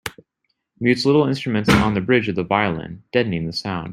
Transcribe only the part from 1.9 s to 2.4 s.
the bridge of